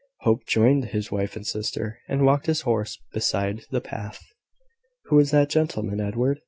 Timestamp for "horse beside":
2.61-3.65